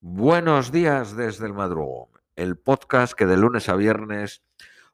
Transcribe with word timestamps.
Buenos 0.00 0.70
días 0.70 1.16
desde 1.16 1.46
el 1.46 1.54
madrugón, 1.54 2.06
el 2.36 2.56
podcast 2.56 3.14
que 3.14 3.26
de 3.26 3.36
lunes 3.36 3.68
a 3.68 3.74
viernes 3.74 4.44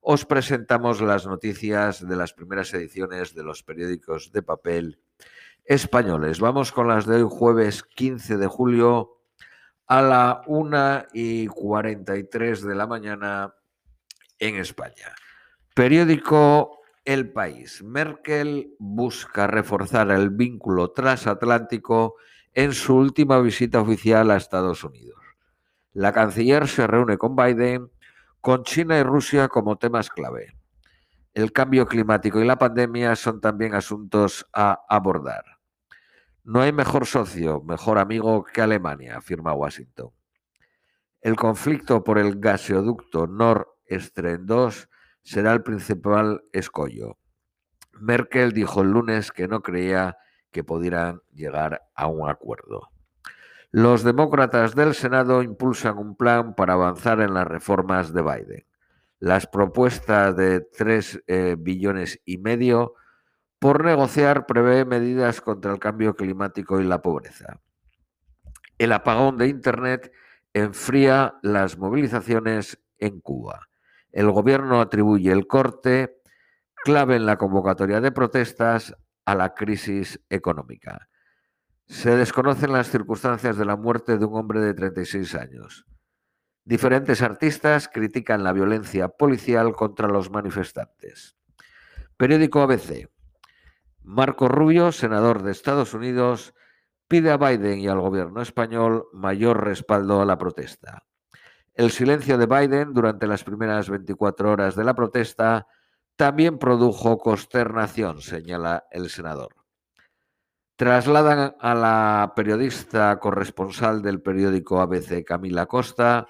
os 0.00 0.24
presentamos 0.24 1.02
las 1.02 1.26
noticias 1.26 2.08
de 2.08 2.16
las 2.16 2.32
primeras 2.32 2.72
ediciones 2.72 3.34
de 3.34 3.44
los 3.44 3.62
periódicos 3.62 4.32
de 4.32 4.42
papel 4.42 4.98
españoles. 5.66 6.40
Vamos 6.40 6.72
con 6.72 6.88
las 6.88 7.04
de 7.04 7.16
hoy 7.16 7.28
jueves 7.30 7.82
15 7.82 8.38
de 8.38 8.46
julio 8.46 9.20
a 9.86 10.00
la 10.00 10.40
1 10.46 11.08
y 11.12 11.48
43 11.48 12.62
de 12.62 12.74
la 12.74 12.86
mañana 12.86 13.54
en 14.38 14.56
España. 14.56 15.14
Periódico 15.74 16.80
El 17.04 17.30
País. 17.30 17.82
Merkel 17.82 18.74
busca 18.78 19.48
reforzar 19.48 20.10
el 20.12 20.30
vínculo 20.30 20.92
transatlántico 20.92 22.14
en 22.54 22.72
su 22.72 22.96
última 22.96 23.40
visita 23.40 23.80
oficial 23.80 24.30
a 24.30 24.36
Estados 24.36 24.84
Unidos. 24.84 25.20
La 25.92 26.12
canciller 26.12 26.66
se 26.68 26.86
reúne 26.86 27.18
con 27.18 27.36
Biden 27.36 27.90
con 28.40 28.62
China 28.62 28.98
y 28.98 29.02
Rusia 29.02 29.48
como 29.48 29.76
temas 29.76 30.10
clave. 30.10 30.56
El 31.32 31.52
cambio 31.52 31.86
climático 31.86 32.40
y 32.40 32.44
la 32.44 32.58
pandemia 32.58 33.16
son 33.16 33.40
también 33.40 33.74
asuntos 33.74 34.46
a 34.52 34.84
abordar. 34.88 35.44
No 36.44 36.60
hay 36.60 36.72
mejor 36.72 37.06
socio, 37.06 37.62
mejor 37.62 37.98
amigo 37.98 38.44
que 38.44 38.60
Alemania, 38.60 39.16
afirma 39.16 39.54
Washington. 39.54 40.10
El 41.22 41.36
conflicto 41.36 42.04
por 42.04 42.18
el 42.18 42.38
gaseoducto 42.38 43.26
Nord 43.26 43.66
Stream 43.90 44.44
2 44.44 44.88
será 45.22 45.54
el 45.54 45.62
principal 45.62 46.44
escollo. 46.52 47.18
Merkel 47.98 48.52
dijo 48.52 48.82
el 48.82 48.90
lunes 48.90 49.32
que 49.32 49.48
no 49.48 49.62
creía 49.62 50.18
que 50.54 50.62
pudieran 50.62 51.20
llegar 51.34 51.82
a 51.96 52.06
un 52.06 52.30
acuerdo. 52.30 52.88
Los 53.72 54.04
demócratas 54.04 54.76
del 54.76 54.94
Senado 54.94 55.42
impulsan 55.42 55.98
un 55.98 56.14
plan 56.16 56.54
para 56.54 56.74
avanzar 56.74 57.20
en 57.20 57.34
las 57.34 57.44
reformas 57.44 58.14
de 58.14 58.22
Biden. 58.22 58.66
Las 59.18 59.48
propuestas 59.48 60.36
de 60.36 60.60
3 60.60 61.24
eh, 61.26 61.56
billones 61.58 62.20
y 62.24 62.38
medio 62.38 62.94
por 63.58 63.84
negociar 63.84 64.46
prevé 64.46 64.84
medidas 64.84 65.40
contra 65.40 65.72
el 65.72 65.80
cambio 65.80 66.14
climático 66.14 66.80
y 66.80 66.84
la 66.84 67.02
pobreza. 67.02 67.60
El 68.78 68.92
apagón 68.92 69.36
de 69.36 69.48
Internet 69.48 70.12
enfría 70.52 71.34
las 71.42 71.78
movilizaciones 71.78 72.78
en 72.98 73.20
Cuba. 73.20 73.68
El 74.12 74.30
gobierno 74.30 74.80
atribuye 74.80 75.32
el 75.32 75.48
corte 75.48 76.20
clave 76.84 77.16
en 77.16 77.26
la 77.26 77.38
convocatoria 77.38 78.00
de 78.00 78.12
protestas 78.12 78.94
a 79.24 79.34
la 79.34 79.54
crisis 79.54 80.20
económica. 80.28 81.08
Se 81.86 82.16
desconocen 82.16 82.72
las 82.72 82.90
circunstancias 82.90 83.56
de 83.56 83.64
la 83.64 83.76
muerte 83.76 84.18
de 84.18 84.24
un 84.24 84.36
hombre 84.36 84.60
de 84.60 84.74
36 84.74 85.34
años. 85.34 85.86
Diferentes 86.64 87.20
artistas 87.20 87.88
critican 87.92 88.42
la 88.42 88.52
violencia 88.52 89.08
policial 89.08 89.74
contra 89.74 90.08
los 90.08 90.30
manifestantes. 90.30 91.36
Periódico 92.16 92.62
ABC. 92.62 93.10
Marco 94.02 94.48
Rubio, 94.48 94.92
senador 94.92 95.42
de 95.42 95.52
Estados 95.52 95.92
Unidos, 95.92 96.54
pide 97.08 97.30
a 97.30 97.36
Biden 97.36 97.80
y 97.80 97.88
al 97.88 98.00
gobierno 98.00 98.40
español 98.40 99.06
mayor 99.12 99.64
respaldo 99.64 100.22
a 100.22 100.24
la 100.24 100.38
protesta. 100.38 101.04
El 101.74 101.90
silencio 101.90 102.38
de 102.38 102.46
Biden 102.46 102.94
durante 102.94 103.26
las 103.26 103.44
primeras 103.44 103.90
24 103.90 104.50
horas 104.50 104.76
de 104.76 104.84
la 104.84 104.94
protesta 104.94 105.66
también 106.16 106.58
produjo 106.58 107.18
consternación, 107.18 108.20
señala 108.20 108.84
el 108.90 109.10
senador. 109.10 109.56
Trasladan 110.76 111.54
a 111.60 111.74
la 111.74 112.32
periodista 112.34 113.18
corresponsal 113.20 114.02
del 114.02 114.20
periódico 114.20 114.80
ABC, 114.80 115.24
Camila 115.24 115.66
Costa, 115.66 116.26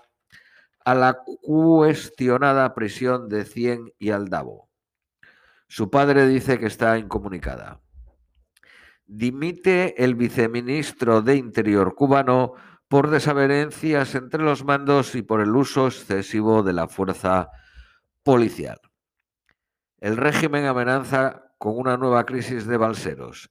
a 0.84 0.94
la 0.94 1.18
cuestionada 1.42 2.74
prisión 2.74 3.28
de 3.28 3.44
Cien 3.44 3.92
y 3.98 4.10
Aldabo. 4.10 4.68
Su 5.66 5.90
padre 5.90 6.26
dice 6.26 6.58
que 6.58 6.66
está 6.66 6.98
incomunicada. 6.98 7.80
Dimite 9.06 10.02
el 10.02 10.14
viceministro 10.14 11.22
de 11.22 11.36
Interior 11.36 11.94
cubano 11.94 12.54
por 12.88 13.10
desavenencias 13.10 14.14
entre 14.14 14.42
los 14.42 14.64
mandos 14.64 15.14
y 15.14 15.22
por 15.22 15.40
el 15.40 15.56
uso 15.56 15.86
excesivo 15.86 16.62
de 16.62 16.74
la 16.74 16.86
fuerza 16.86 17.50
policial. 18.22 18.78
El 20.00 20.16
régimen 20.16 20.66
amenaza 20.66 21.52
con 21.58 21.78
una 21.78 21.96
nueva 21.96 22.24
crisis 22.24 22.66
de 22.66 22.76
balseros. 22.76 23.50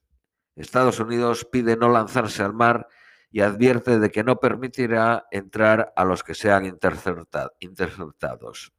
Estados 0.56 1.00
Unidos 1.00 1.46
pide 1.50 1.76
no 1.76 1.88
lanzarse 1.88 2.42
al 2.42 2.54
mar 2.54 2.86
y 3.30 3.40
advierte 3.40 3.98
de 3.98 4.10
que 4.10 4.22
no 4.22 4.36
permitirá 4.36 5.26
entrar 5.32 5.92
a 5.96 6.04
los 6.04 6.22
que 6.22 6.34
sean 6.34 6.66
interceptados. 6.66 8.72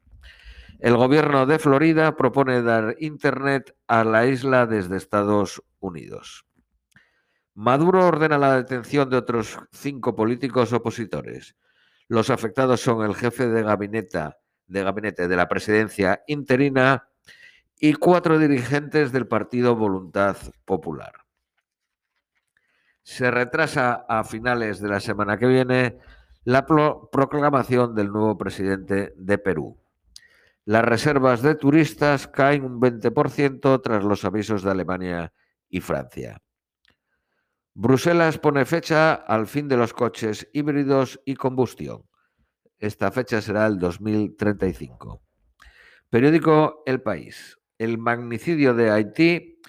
El 0.80 0.96
gobierno 0.96 1.46
de 1.46 1.60
Florida 1.60 2.16
propone 2.16 2.62
dar 2.62 2.96
Internet 3.00 3.76
a 3.88 4.04
la 4.04 4.26
isla 4.26 4.66
desde 4.66 4.98
Estados 4.98 5.62
Unidos. 5.80 6.46
Maduro 7.54 8.06
ordena 8.06 8.38
la 8.38 8.58
detención 8.58 9.10
de 9.10 9.18
otros 9.18 9.58
cinco 9.72 10.16
políticos 10.16 10.74
opositores. 10.74 11.56
Los 12.08 12.30
afectados 12.30 12.82
son 12.82 13.06
el 13.06 13.16
jefe 13.16 13.48
de 13.48 13.64
gabinete 13.64 14.32
de, 14.68 14.84
gabinete 14.84 15.28
de 15.28 15.36
la 15.36 15.48
presidencia 15.48 16.24
interina, 16.28 17.08
y 17.80 17.94
cuatro 17.94 18.40
dirigentes 18.40 19.12
del 19.12 19.28
partido 19.28 19.76
Voluntad 19.76 20.38
Popular. 20.64 21.14
Se 23.04 23.30
retrasa 23.30 24.06
a 24.08 24.24
finales 24.24 24.80
de 24.80 24.90
la 24.90 25.00
semana 25.00 25.38
que 25.38 25.46
viene 25.46 26.00
la 26.44 26.66
proclamación 26.66 27.94
del 27.94 28.12
nuevo 28.12 28.38
presidente 28.38 29.14
de 29.18 29.38
Perú. 29.38 29.78
Las 30.64 30.84
reservas 30.84 31.42
de 31.42 31.56
turistas 31.56 32.28
caen 32.28 32.64
un 32.64 32.82
20% 32.82 33.82
tras 33.84 34.04
los 34.04 34.26
avisos 34.26 34.64
de 34.64 34.72
Alemania 34.72 35.34
y 35.70 35.82
Francia. 35.82 36.42
Bruselas 37.74 38.40
pone 38.40 38.66
fecha 38.66 39.14
al 39.14 39.48
fin 39.48 39.68
de 39.68 39.78
los 39.78 39.94
coches 39.94 40.48
híbridos 40.54 41.20
y 41.26 41.36
combustión. 41.36 42.04
Esta 42.80 43.12
fecha 43.12 43.42
será 43.42 43.68
el 43.68 43.78
2035. 43.78 45.22
Periódico 46.10 46.84
El 46.86 47.02
País 47.02 47.60
el 47.78 47.98
magnicidio 47.98 48.74
de 48.74 48.92
Haití, 48.92 49.60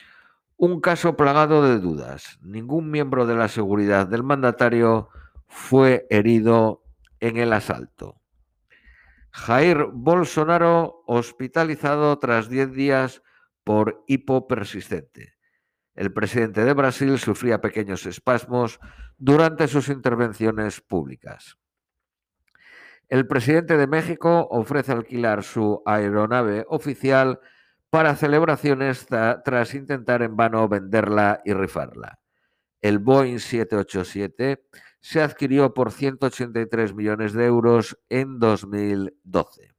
un 0.57 0.81
caso 0.81 1.17
plagado 1.17 1.63
de 1.63 1.79
dudas. 1.79 2.39
Ningún 2.43 2.91
miembro 2.91 3.27
de 3.27 3.37
la 3.37 3.49
seguridad 3.49 4.07
del 4.07 4.23
mandatario 4.23 5.09
fue 5.47 6.07
herido 6.11 6.83
en 7.21 7.37
el 7.37 7.53
asalto. 7.53 8.21
Jair 9.33 9.87
Bolsonaro 9.93 11.03
hospitalizado 11.07 12.19
tras 12.19 12.49
10 12.49 12.73
días 12.73 13.23
por 13.65 14.03
hipo 14.07 14.47
persistente. 14.47 15.35
El 15.95 16.13
presidente 16.13 16.65
de 16.65 16.73
Brasil 16.73 17.19
sufría 17.19 17.61
pequeños 17.61 18.07
espasmos 18.07 18.81
durante 19.19 19.69
sus 19.69 19.89
intervenciones 19.89 20.81
públicas. 20.81 21.59
El 23.09 23.27
presidente 23.27 23.77
de 23.77 23.87
México 23.87 24.49
ofrece 24.51 24.93
alquilar 24.93 25.43
su 25.43 25.83
aeronave 25.87 26.65
oficial 26.69 27.41
para 27.91 28.17
celebraciones 28.17 29.07
tras 29.07 29.75
intentar 29.75 30.23
en 30.23 30.37
vano 30.37 30.69
venderla 30.69 31.41
y 31.45 31.53
rifarla. 31.53 32.19
El 32.81 32.99
Boeing 32.99 33.39
787 33.39 34.67
se 35.01 35.23
adquirió 35.23 35.73
por 35.73 35.93
183 35.93 36.95
millones 36.95 37.33
de 37.33 37.47
euros 37.47 37.99
en 38.09 38.39
2012. 38.39 39.75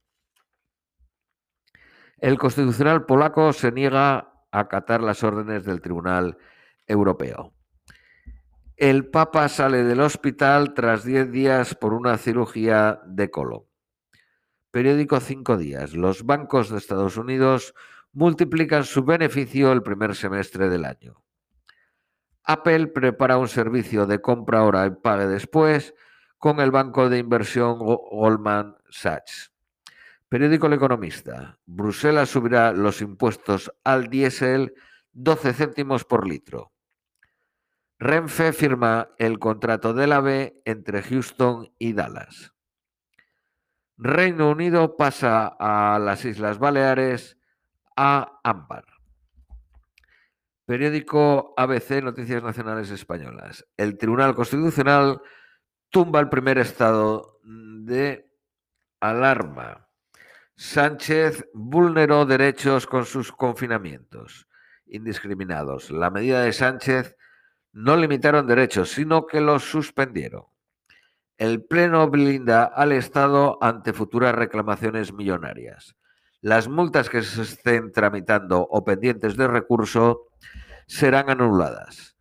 El 2.18 2.38
constitucional 2.38 3.06
polaco 3.06 3.54
se 3.54 3.72
niega 3.72 4.18
a 4.52 4.60
acatar 4.60 5.02
las 5.04 5.24
órdenes 5.24 5.66
del 5.66 5.82
Tribunal 5.82 6.38
Europeo. 6.88 7.54
El 8.76 9.10
Papa 9.10 9.50
sale 9.50 9.84
del 9.84 10.02
hospital 10.02 10.74
tras 10.74 11.04
10 11.04 11.32
días 11.32 11.76
por 11.76 11.94
una 11.94 12.18
cirugía 12.18 13.02
de 13.06 13.30
colon. 13.30 13.64
Periódico 14.72 15.20
Cinco 15.20 15.58
Días. 15.58 15.94
Los 15.94 16.24
bancos 16.24 16.70
de 16.70 16.78
Estados 16.78 17.18
Unidos 17.18 17.74
multiplican 18.18 18.84
su 18.84 19.04
beneficio 19.04 19.72
el 19.72 19.84
primer 19.84 20.16
semestre 20.16 20.70
del 20.70 20.86
año. 20.86 21.24
Apple 22.44 22.88
prepara 22.88 23.38
un 23.38 23.48
servicio 23.48 24.08
de 24.08 24.22
compra 24.22 24.60
ahora 24.60 24.88
y 24.88 24.90
pague 24.90 25.28
después 25.28 25.94
con 26.40 26.60
el 26.60 26.72
banco 26.72 27.10
de 27.10 27.20
inversión 27.20 27.78
Goldman 27.78 28.76
Sachs. 28.90 29.54
Periódico 30.30 30.66
El 30.66 30.74
Economista. 30.74 31.60
Bruselas 31.68 32.30
subirá 32.30 32.72
los 32.72 33.02
impuestos 33.02 33.72
al 33.84 34.08
diésel 34.08 34.74
12 35.12 35.54
céntimos 35.54 36.04
por 36.04 36.28
litro. 36.28 36.74
Renfe 38.00 38.52
firma 38.52 39.10
el 39.20 39.38
contrato 39.38 39.94
del 39.94 40.12
AVE 40.14 40.60
entre 40.66 41.04
Houston 41.04 41.72
y 41.78 41.94
Dallas. 41.94 42.52
Reino 43.96 44.50
Unido 44.50 44.98
pasa 44.98 45.56
a 45.60 46.00
las 46.00 46.26
Islas 46.26 46.58
Baleares 46.58 47.37
a 47.98 48.40
Ámbar. 48.44 48.86
Periódico 50.66 51.54
ABC 51.58 52.04
Noticias 52.04 52.44
Nacionales 52.44 52.92
Españolas. 52.92 53.66
El 53.76 53.98
Tribunal 53.98 54.36
Constitucional 54.36 55.22
tumba 55.90 56.20
el 56.20 56.30
primer 56.30 56.58
estado 56.60 57.40
de 57.44 58.30
alarma. 59.00 59.88
Sánchez 60.56 61.48
vulneró 61.54 62.26
derechos 62.26 62.86
con 62.86 63.06
sus 63.06 63.32
confinamientos 63.32 64.48
indiscriminados. 64.86 65.92
La 65.92 66.10
medida 66.10 66.42
de 66.42 66.54
Sánchez 66.54 67.16
no 67.74 67.96
limitaron 67.96 68.48
derechos, 68.48 68.90
sino 68.90 69.26
que 69.28 69.42
los 69.42 69.64
suspendieron. 69.64 70.46
El 71.38 71.64
Pleno 71.64 72.10
blinda 72.10 72.64
al 72.64 72.92
Estado 72.92 73.58
ante 73.62 73.94
futuras 73.94 74.34
reclamaciones 74.34 75.14
millonarias. 75.14 75.96
Las 76.48 76.70
multas 76.70 77.10
que 77.10 77.24
se 77.24 77.42
estén 77.42 77.92
tramitando 77.92 78.62
o 78.72 78.86
pendientes 78.86 79.36
de 79.36 79.50
recurso 79.50 80.28
serán 80.86 81.30
anuladas. 81.30 82.16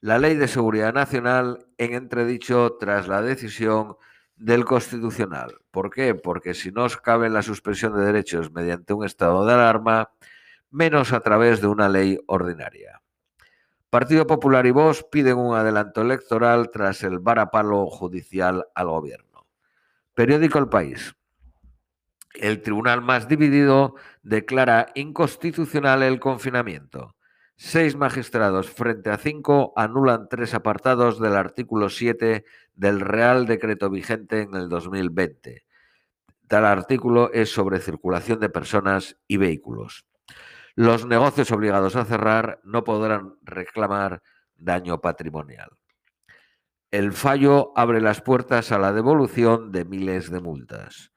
La 0.00 0.16
Ley 0.16 0.36
de 0.36 0.48
Seguridad 0.48 0.94
Nacional 0.94 1.66
en 1.76 1.92
entredicho 1.92 2.78
tras 2.80 3.08
la 3.08 3.20
decisión 3.20 3.96
del 4.36 4.64
Constitucional. 4.64 5.58
¿Por 5.70 5.90
qué? 5.90 6.14
Porque 6.14 6.54
si 6.54 6.72
no 6.72 6.84
os 6.84 6.96
cabe 6.96 7.28
la 7.28 7.42
suspensión 7.42 7.94
de 7.94 8.06
derechos 8.06 8.50
mediante 8.52 8.94
un 8.94 9.04
estado 9.04 9.44
de 9.44 9.52
alarma, 9.52 10.12
menos 10.70 11.12
a 11.12 11.20
través 11.20 11.60
de 11.60 11.66
una 11.66 11.90
ley 11.90 12.18
ordinaria. 12.26 13.02
Partido 13.90 14.26
Popular 14.26 14.64
y 14.64 14.70
Vox 14.70 15.04
piden 15.12 15.36
un 15.36 15.54
adelanto 15.54 16.00
electoral 16.00 16.70
tras 16.70 17.02
el 17.02 17.18
varapalo 17.18 17.84
judicial 17.88 18.64
al 18.74 18.86
gobierno. 18.86 19.46
Periódico 20.14 20.58
El 20.58 20.70
País. 20.70 21.17
El 22.38 22.62
tribunal 22.62 23.02
más 23.02 23.26
dividido 23.26 23.96
declara 24.22 24.86
inconstitucional 24.94 26.02
el 26.02 26.20
confinamiento. 26.20 27.16
Seis 27.56 27.96
magistrados 27.96 28.70
frente 28.70 29.10
a 29.10 29.16
cinco 29.16 29.72
anulan 29.74 30.28
tres 30.28 30.54
apartados 30.54 31.18
del 31.18 31.34
artículo 31.34 31.88
7 31.88 32.44
del 32.76 33.00
Real 33.00 33.46
Decreto 33.46 33.90
vigente 33.90 34.42
en 34.42 34.54
el 34.54 34.68
2020. 34.68 35.64
Tal 36.46 36.64
artículo 36.64 37.32
es 37.32 37.50
sobre 37.50 37.80
circulación 37.80 38.38
de 38.38 38.48
personas 38.48 39.16
y 39.26 39.38
vehículos. 39.38 40.06
Los 40.76 41.04
negocios 41.04 41.50
obligados 41.50 41.96
a 41.96 42.04
cerrar 42.04 42.60
no 42.62 42.84
podrán 42.84 43.34
reclamar 43.42 44.22
daño 44.56 45.00
patrimonial. 45.00 45.70
El 46.92 47.12
fallo 47.12 47.72
abre 47.74 48.00
las 48.00 48.22
puertas 48.22 48.70
a 48.70 48.78
la 48.78 48.92
devolución 48.92 49.72
de 49.72 49.84
miles 49.84 50.30
de 50.30 50.40
multas. 50.40 51.10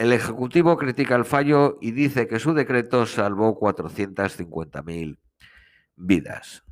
El 0.00 0.14
Ejecutivo 0.14 0.78
critica 0.78 1.14
el 1.14 1.26
fallo 1.26 1.76
y 1.78 1.90
dice 1.90 2.26
que 2.26 2.38
su 2.38 2.54
decreto 2.54 3.04
salvó 3.04 3.60
450.000 3.60 5.18
vidas. 5.94 6.64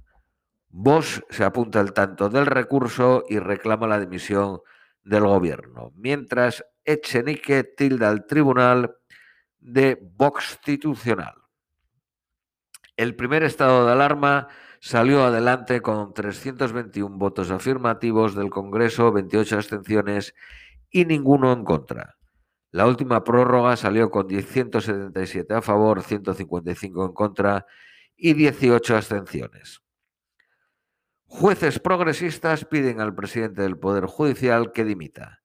Bosch 0.70 1.20
se 1.28 1.44
apunta 1.44 1.78
al 1.78 1.92
tanto 1.92 2.30
del 2.30 2.46
recurso 2.46 3.25
y 3.28 3.38
reclama 3.38 3.86
la 3.86 4.00
dimisión 4.00 4.60
del 5.04 5.25
gobierno, 5.25 5.92
mientras 5.94 6.64
Echenique 6.86 7.64
tilda 7.64 8.08
al 8.08 8.25
tribunal 8.25 8.96
de 9.58 10.02
constitucional. 10.16 11.34
El 12.96 13.14
primer 13.14 13.42
estado 13.42 13.84
de 13.84 13.92
alarma 13.92 14.48
salió 14.81 15.22
adelante 15.22 15.82
con 15.82 16.14
321 16.14 17.19
votos 17.19 17.50
afirmativos 17.50 18.34
del 18.34 18.48
Congreso, 18.48 19.12
28 19.12 19.56
abstenciones 19.56 20.34
y 20.90 21.04
ninguno 21.04 21.52
en 21.52 21.66
contra. 21.66 22.18
La 22.70 22.87
última 22.87 23.25
prórroga 23.25 23.76
salió 23.76 24.11
con 24.11 24.29
177 24.29 25.55
a 25.55 25.62
favor, 25.62 26.03
155 26.03 27.06
en 27.06 27.12
contra 27.12 27.67
y 28.17 28.35
18 28.35 28.97
abstenciones. 28.97 29.81
Jueces 31.25 31.79
progresistas 31.79 32.65
piden 32.65 33.00
al 33.00 33.15
presidente 33.15 33.62
del 33.62 33.79
Poder 33.79 34.06
Judicial 34.06 34.73
que 34.73 34.85
dimita. 34.85 35.43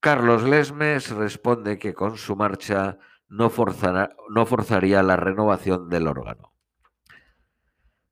Carlos 0.00 0.42
Lesmes 0.44 1.10
responde 1.10 1.78
que 1.78 1.94
con 1.94 2.16
su 2.16 2.36
marcha 2.36 2.98
no, 3.28 3.50
forzaría 3.50 5.02
la 5.02 5.16
renovación 5.16 5.88
del 5.88 6.06
órgano. 6.06 6.52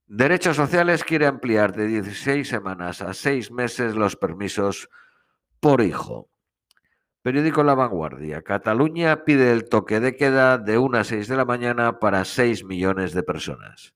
Derechos 0.06 0.56
Sociales 0.56 1.04
quiere 1.04 1.26
ampliar 1.26 1.74
de 1.74 1.86
16 1.86 2.48
semanas 2.48 3.00
a 3.00 3.14
6 3.14 3.50
meses 3.50 3.94
los 3.94 4.16
permisos 4.16 4.88
por 5.60 5.80
hijo. 5.82 6.30
Periódico 7.24 7.64
La 7.64 7.74
Vanguardia. 7.74 8.42
Cataluña 8.42 9.24
pide 9.24 9.50
el 9.50 9.66
toque 9.70 9.98
de 9.98 10.14
queda 10.14 10.58
de 10.58 10.76
1 10.76 10.98
a 10.98 11.04
6 11.04 11.26
de 11.26 11.36
la 11.38 11.46
mañana 11.46 11.98
para 11.98 12.22
6 12.22 12.64
millones 12.66 13.14
de 13.14 13.22
personas. 13.22 13.94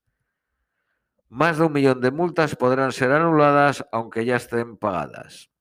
Más 1.29 1.59
de 1.59 1.65
un 1.65 1.73
millón 1.73 2.01
de 2.01 2.09
multas 2.09 2.55
podrán 2.55 2.91
ser 2.91 3.11
anuladas 3.11 3.85
aunque 3.91 4.25
ya 4.25 4.35
estén 4.35 4.77
pagadas. 4.77 5.51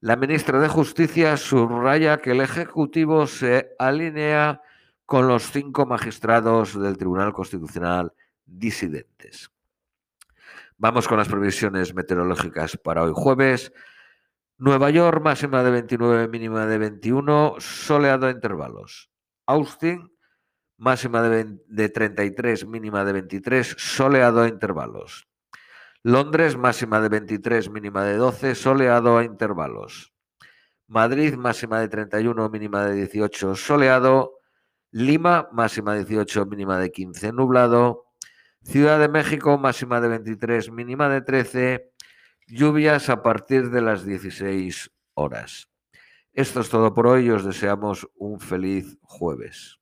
La 0.00 0.16
ministra 0.16 0.60
de 0.60 0.68
Justicia 0.68 1.36
subraya 1.36 2.22
que 2.22 2.30
el 2.30 2.40
Ejecutivo 2.40 3.26
se 3.26 3.76
alinea 3.78 4.62
con 5.04 5.28
los 5.28 5.52
cinco 5.52 5.84
magistrados 5.84 6.80
del 6.80 6.96
Tribunal 6.96 7.34
Constitucional 7.34 8.14
disidentes. 8.46 9.50
Vamos 10.78 11.06
con 11.06 11.18
las 11.18 11.28
previsiones 11.28 11.92
meteorológicas 11.92 12.78
para 12.78 13.02
hoy 13.02 13.12
jueves. 13.14 13.74
Nueva 14.58 14.90
York, 14.90 15.22
máxima 15.22 15.62
de 15.62 15.70
29, 15.70 16.26
mínima 16.26 16.66
de 16.66 16.78
21, 16.78 17.54
soleado 17.60 18.26
a 18.26 18.30
intervalos. 18.30 19.08
Austin, 19.46 20.10
máxima 20.76 21.22
de, 21.22 21.58
de 21.68 21.88
33, 21.88 22.66
mínima 22.66 23.04
de 23.04 23.12
23, 23.12 23.76
soleado 23.78 24.42
a 24.42 24.48
intervalos. 24.48 25.28
Londres, 26.02 26.56
máxima 26.56 27.00
de 27.00 27.08
23, 27.08 27.70
mínima 27.70 28.02
de 28.02 28.16
12, 28.16 28.56
soleado 28.56 29.16
a 29.18 29.24
intervalos. 29.24 30.12
Madrid, 30.88 31.34
máxima 31.34 31.78
de 31.78 31.88
31, 31.88 32.48
mínima 32.48 32.84
de 32.86 32.94
18, 32.94 33.54
soleado. 33.54 34.40
Lima, 34.90 35.48
máxima 35.52 35.94
de 35.94 36.04
18, 36.04 36.46
mínima 36.46 36.78
de 36.78 36.90
15, 36.90 37.30
nublado. 37.32 38.06
Ciudad 38.64 38.98
de 38.98 39.08
México, 39.08 39.56
máxima 39.56 40.00
de 40.00 40.08
23, 40.08 40.72
mínima 40.72 41.08
de 41.08 41.20
13. 41.22 41.92
Lluvias 42.50 43.10
a 43.10 43.22
partir 43.22 43.68
de 43.68 43.82
las 43.82 44.06
16 44.06 44.90
horas. 45.12 45.68
Esto 46.32 46.60
es 46.60 46.70
todo 46.70 46.94
por 46.94 47.06
hoy 47.06 47.28
os 47.28 47.44
deseamos 47.44 48.08
un 48.16 48.40
feliz 48.40 48.96
jueves. 49.02 49.78